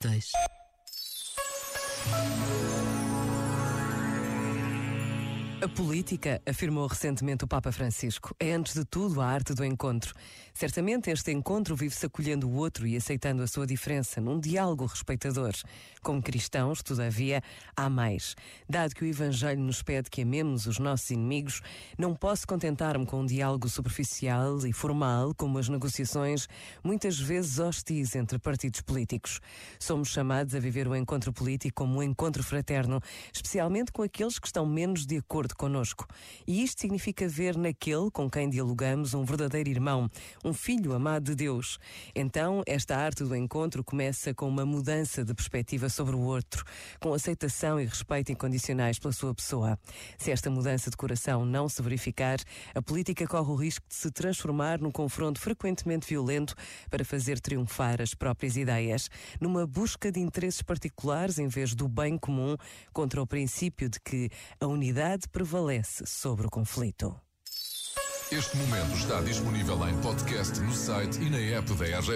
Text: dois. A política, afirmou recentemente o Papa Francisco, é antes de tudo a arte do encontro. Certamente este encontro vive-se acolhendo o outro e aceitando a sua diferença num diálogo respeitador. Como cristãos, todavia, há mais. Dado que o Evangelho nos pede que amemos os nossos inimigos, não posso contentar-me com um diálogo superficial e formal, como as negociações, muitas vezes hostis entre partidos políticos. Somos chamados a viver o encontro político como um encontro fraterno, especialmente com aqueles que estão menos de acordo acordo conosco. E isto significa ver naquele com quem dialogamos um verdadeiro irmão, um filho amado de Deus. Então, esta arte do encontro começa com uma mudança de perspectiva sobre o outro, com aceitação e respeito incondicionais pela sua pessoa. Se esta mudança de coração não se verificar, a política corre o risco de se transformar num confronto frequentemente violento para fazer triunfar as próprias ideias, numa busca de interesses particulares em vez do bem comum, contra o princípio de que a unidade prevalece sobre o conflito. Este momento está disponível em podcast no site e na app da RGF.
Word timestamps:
dois. 0.00 0.57
A 5.60 5.66
política, 5.66 6.40
afirmou 6.46 6.86
recentemente 6.86 7.42
o 7.42 7.48
Papa 7.48 7.72
Francisco, 7.72 8.32
é 8.38 8.52
antes 8.52 8.74
de 8.74 8.84
tudo 8.84 9.20
a 9.20 9.26
arte 9.26 9.54
do 9.54 9.64
encontro. 9.64 10.14
Certamente 10.54 11.10
este 11.10 11.32
encontro 11.32 11.74
vive-se 11.74 12.06
acolhendo 12.06 12.48
o 12.48 12.54
outro 12.54 12.86
e 12.86 12.96
aceitando 12.96 13.42
a 13.42 13.46
sua 13.48 13.66
diferença 13.66 14.20
num 14.20 14.38
diálogo 14.38 14.86
respeitador. 14.86 15.52
Como 16.00 16.22
cristãos, 16.22 16.80
todavia, 16.80 17.42
há 17.76 17.90
mais. 17.90 18.36
Dado 18.68 18.94
que 18.94 19.04
o 19.04 19.06
Evangelho 19.08 19.60
nos 19.60 19.82
pede 19.82 20.08
que 20.08 20.22
amemos 20.22 20.66
os 20.66 20.78
nossos 20.78 21.10
inimigos, 21.10 21.60
não 21.98 22.14
posso 22.14 22.46
contentar-me 22.46 23.04
com 23.04 23.22
um 23.22 23.26
diálogo 23.26 23.68
superficial 23.68 24.64
e 24.64 24.72
formal, 24.72 25.34
como 25.34 25.58
as 25.58 25.68
negociações, 25.68 26.46
muitas 26.84 27.18
vezes 27.18 27.58
hostis 27.58 28.14
entre 28.14 28.38
partidos 28.38 28.80
políticos. 28.80 29.40
Somos 29.80 30.08
chamados 30.08 30.54
a 30.54 30.60
viver 30.60 30.86
o 30.86 30.94
encontro 30.94 31.32
político 31.32 31.82
como 31.82 31.98
um 31.98 32.02
encontro 32.02 32.44
fraterno, 32.44 33.00
especialmente 33.32 33.90
com 33.90 34.02
aqueles 34.02 34.38
que 34.38 34.46
estão 34.46 34.64
menos 34.64 35.04
de 35.04 35.16
acordo 35.16 35.47
acordo 35.48 35.54
conosco. 35.56 36.06
E 36.46 36.62
isto 36.62 36.80
significa 36.80 37.28
ver 37.28 37.56
naquele 37.56 38.10
com 38.10 38.28
quem 38.28 38.48
dialogamos 38.48 39.14
um 39.14 39.24
verdadeiro 39.24 39.68
irmão, 39.68 40.10
um 40.44 40.52
filho 40.52 40.92
amado 40.92 41.24
de 41.24 41.34
Deus. 41.34 41.78
Então, 42.14 42.62
esta 42.66 42.96
arte 42.96 43.24
do 43.24 43.34
encontro 43.34 43.82
começa 43.82 44.34
com 44.34 44.48
uma 44.48 44.66
mudança 44.66 45.24
de 45.24 45.34
perspectiva 45.34 45.88
sobre 45.88 46.14
o 46.16 46.20
outro, 46.20 46.64
com 47.00 47.12
aceitação 47.12 47.80
e 47.80 47.84
respeito 47.84 48.32
incondicionais 48.32 48.98
pela 48.98 49.12
sua 49.12 49.34
pessoa. 49.34 49.78
Se 50.18 50.30
esta 50.30 50.50
mudança 50.50 50.90
de 50.90 50.96
coração 50.96 51.44
não 51.44 51.68
se 51.68 51.80
verificar, 51.82 52.38
a 52.74 52.82
política 52.82 53.26
corre 53.26 53.50
o 53.50 53.54
risco 53.54 53.86
de 53.88 53.94
se 53.94 54.10
transformar 54.10 54.80
num 54.80 54.90
confronto 54.90 55.40
frequentemente 55.40 56.06
violento 56.06 56.54
para 56.90 57.04
fazer 57.04 57.40
triunfar 57.40 58.00
as 58.00 58.14
próprias 58.14 58.56
ideias, 58.56 59.08
numa 59.40 59.66
busca 59.66 60.10
de 60.10 60.20
interesses 60.20 60.62
particulares 60.62 61.38
em 61.38 61.48
vez 61.48 61.74
do 61.74 61.88
bem 61.88 62.18
comum, 62.18 62.56
contra 62.92 63.22
o 63.22 63.26
princípio 63.26 63.88
de 63.88 64.00
que 64.00 64.30
a 64.60 64.66
unidade 64.66 65.28
prevalece 65.38 66.04
sobre 66.04 66.48
o 66.48 66.50
conflito. 66.50 67.14
Este 68.32 68.56
momento 68.56 68.92
está 68.96 69.20
disponível 69.20 69.88
em 69.88 69.96
podcast 70.00 70.58
no 70.60 70.72
site 70.72 71.16
e 71.22 71.30
na 71.30 71.38
app 71.38 71.72
da 71.74 71.84
RGF. 71.84 72.08